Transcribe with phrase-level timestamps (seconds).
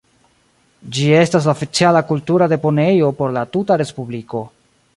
[0.95, 4.43] Ĝi estas la oficiala kultura deponejo por la tuta respubliko.